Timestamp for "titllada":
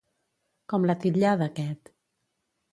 1.05-1.51